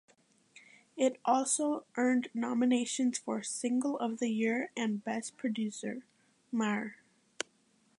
It 0.97 1.19
also 1.25 1.85
earned 1.95 2.29
nominations 2.33 3.19
for 3.19 3.43
Single 3.43 3.99
of 3.99 4.17
the 4.17 4.29
Year 4.31 4.71
and 4.75 5.03
Best 5.03 5.37
Producer 5.37 6.07
(Myhre). 6.51 6.93